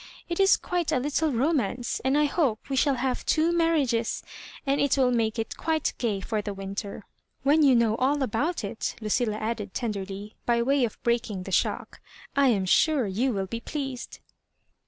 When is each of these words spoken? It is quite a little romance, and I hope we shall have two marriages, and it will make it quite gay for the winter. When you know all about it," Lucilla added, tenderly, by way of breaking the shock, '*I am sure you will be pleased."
It 0.27 0.39
is 0.39 0.57
quite 0.57 0.91
a 0.91 0.97
little 0.97 1.31
romance, 1.31 2.01
and 2.03 2.17
I 2.17 2.25
hope 2.25 2.69
we 2.69 2.75
shall 2.75 2.95
have 2.95 3.23
two 3.23 3.51
marriages, 3.51 4.23
and 4.65 4.81
it 4.81 4.97
will 4.97 5.11
make 5.11 5.37
it 5.37 5.57
quite 5.57 5.93
gay 5.99 6.21
for 6.21 6.41
the 6.41 6.55
winter. 6.55 7.05
When 7.43 7.61
you 7.61 7.75
know 7.75 7.95
all 7.97 8.23
about 8.23 8.63
it," 8.63 8.95
Lucilla 8.99 9.35
added, 9.37 9.75
tenderly, 9.75 10.33
by 10.47 10.63
way 10.63 10.85
of 10.85 10.97
breaking 11.03 11.43
the 11.43 11.51
shock, 11.51 12.01
'*I 12.35 12.47
am 12.47 12.65
sure 12.65 13.05
you 13.05 13.31
will 13.31 13.45
be 13.45 13.59
pleased." 13.59 14.17